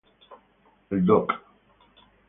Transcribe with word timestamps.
El 0.89 1.05
Doc. 1.05 1.37